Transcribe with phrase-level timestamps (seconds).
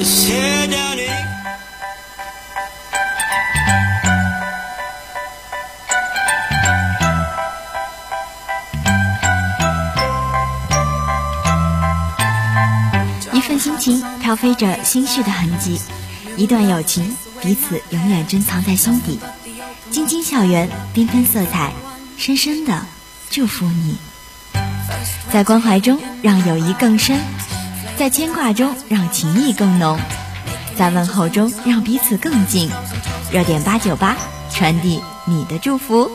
[0.00, 0.02] 一
[13.42, 15.78] 份心情飘飞着心绪的痕迹，
[16.38, 19.20] 一段友情彼此永远珍藏在心底。
[19.90, 21.70] 晶晶校园缤纷色彩，
[22.16, 22.86] 深深的
[23.28, 23.98] 祝福你，
[25.30, 27.20] 在关怀中让友谊更深。
[28.00, 30.00] 在牵挂中让情谊更浓，
[30.74, 32.70] 在问候中让彼此更近。
[33.30, 34.16] 热点八九八，
[34.50, 36.10] 传递你的祝福。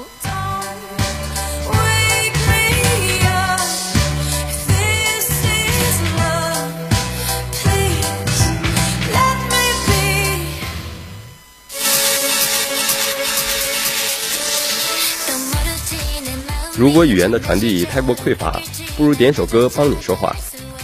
[16.76, 18.60] 如果语言的传递太过匮乏，
[18.98, 20.36] 不如点首歌帮你说话。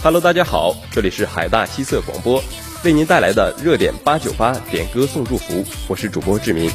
[0.04, 2.42] Hello，大家好，这里是海大西色广播，
[2.84, 6.68] 为您带来的热点八九八点歌送祝福，我是主播志明。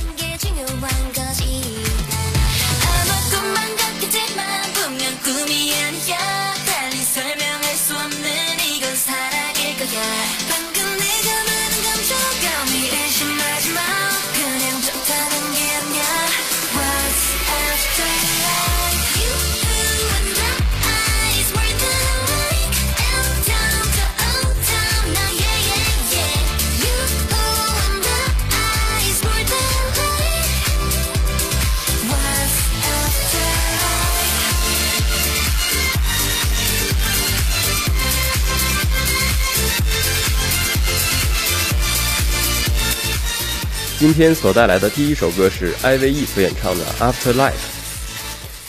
[44.00, 47.50] 今天所带来的第一首歌是 IVE 所演唱的《Afterlife》。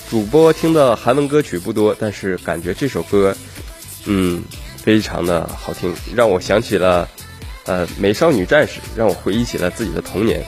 [0.08, 3.36] 主播听的韩文歌曲不多，但是感觉这首歌，
[4.06, 4.42] 嗯，
[4.82, 7.06] 非常的好听，让我想起了，
[7.66, 10.42] 呃，美少女战士，让我回忆起了自己的童年。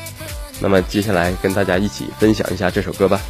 [0.61, 3.21] 那么接下来跟大家一起分享一下这首歌吧。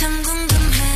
[0.00, 0.89] 참 궁금해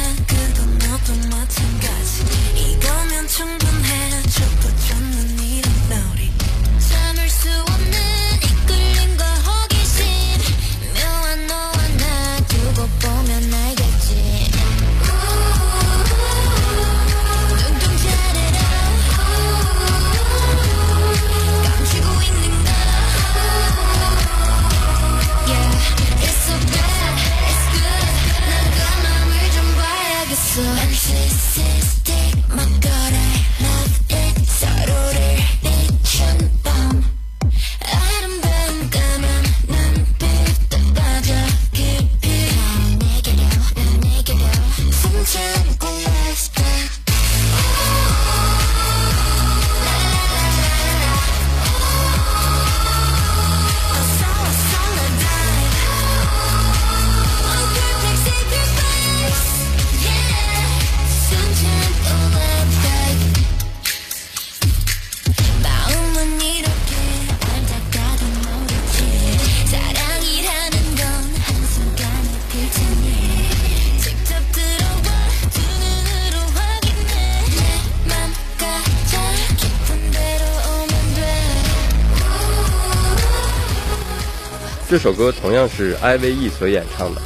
[84.97, 87.21] 这首歌同样是 I V E 所演唱的，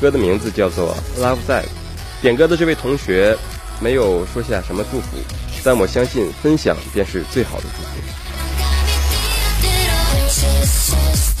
[0.00, 1.60] 歌的名字叫做《Love Song》。
[2.20, 3.36] 点歌的这位同学
[3.80, 5.16] 没有说下什么祝福，
[5.62, 7.76] 但我相信分享便是最好的祝
[11.20, 11.33] 福。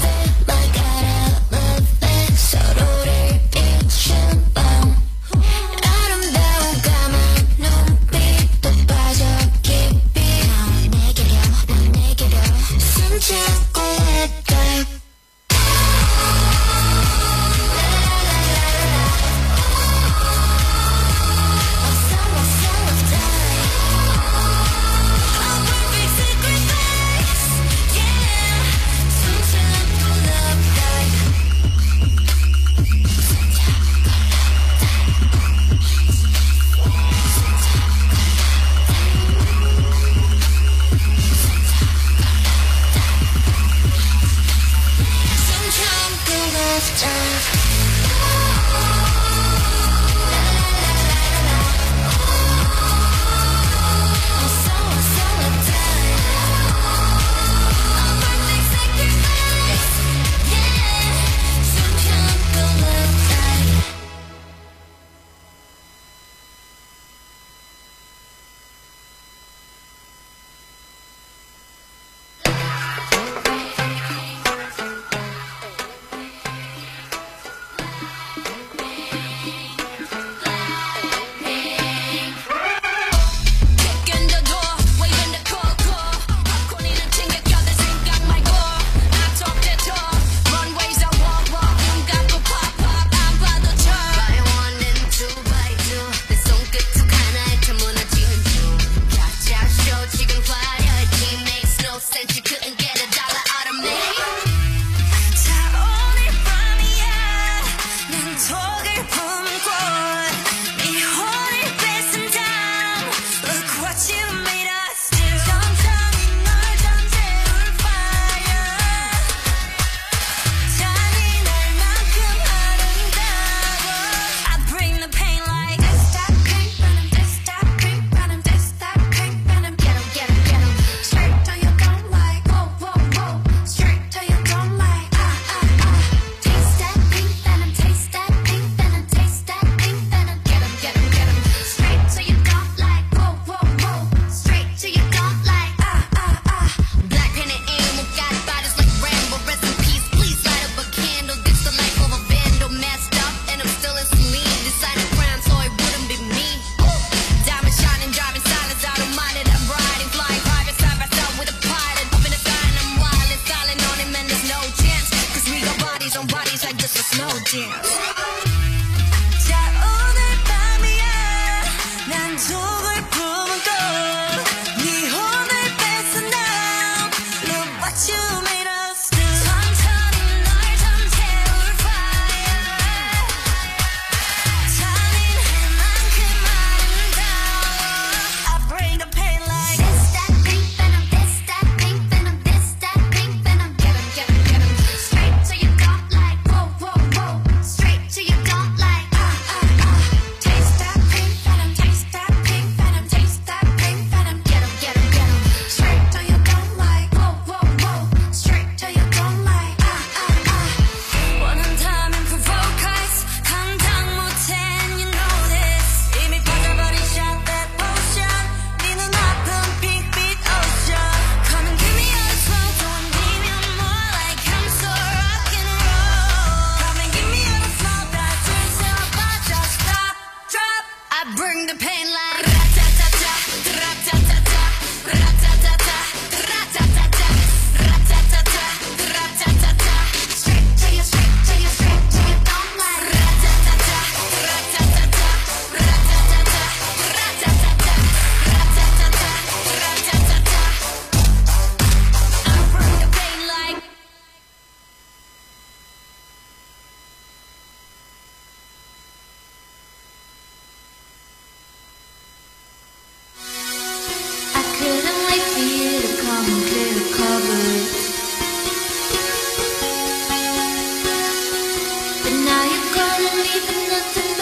[273.42, 274.33] leaving nothing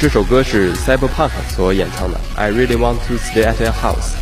[0.00, 4.14] 这首歌是 Cyberpunk 所演唱的 I really want to stay at your house。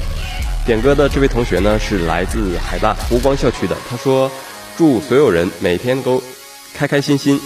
[0.66, 4.28] 点歌的这位同学呢，是来自海大湖光校区的，他说：
[4.76, 6.20] 祝所有人每天都
[6.74, 7.40] 开开心心。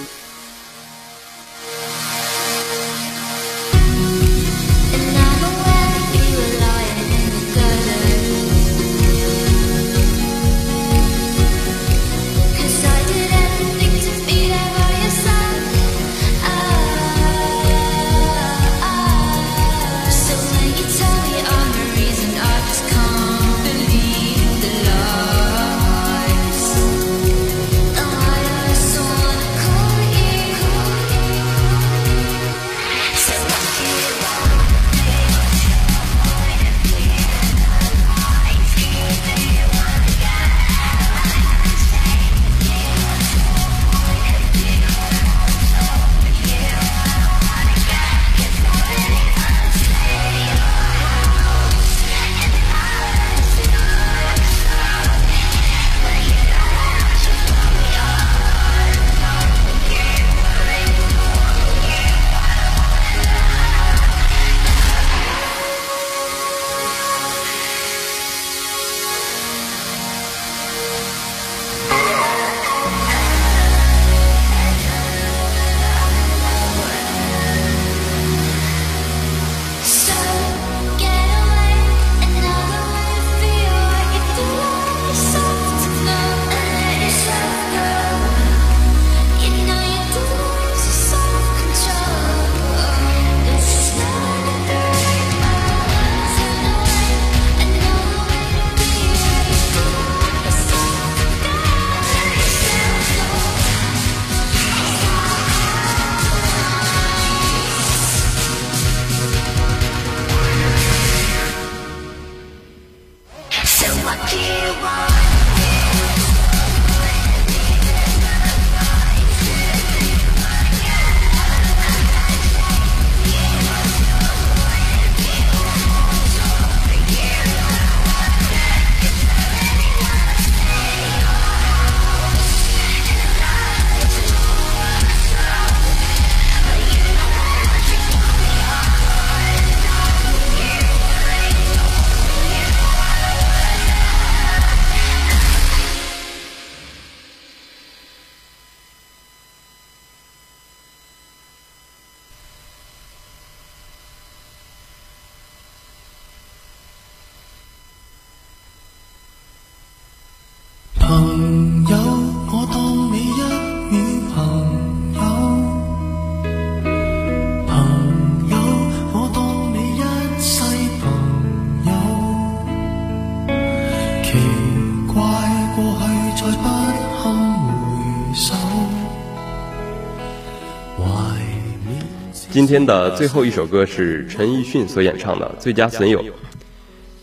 [182.72, 186.20] 天的最后一首歌是陈奕迅所演唱的《最佳损友》。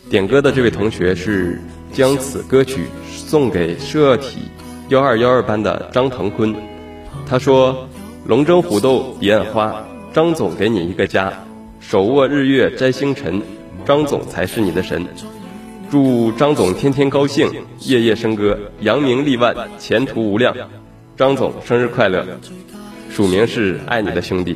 [0.08, 1.60] 点歌的这位同学是
[1.92, 4.42] 将此歌曲送给社体
[4.90, 6.54] 幺二幺二班的张腾坤。
[7.28, 7.90] 他说
[8.30, 11.32] ：“龙争虎斗彼岸花，张总给你一个家；
[11.80, 13.42] 手握日月摘星辰，
[13.84, 15.04] 张总才是你的神。
[15.90, 20.56] 祝张总天天高兴，夜夜笙歌，扬名立万，前途无量。
[21.18, 22.24] 张总生日快乐！
[23.10, 24.56] 署名是爱你的兄弟。”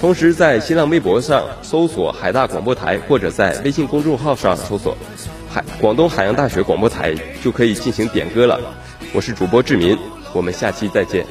[0.00, 4.98] 同时在新浪微博上搜索海大广播台，或者在微信公众号上搜索
[5.48, 8.58] 海广东海洋大学广播台，就可以进行点歌了。
[9.12, 9.96] 我是主播志民，
[10.32, 11.24] 我们下期再见。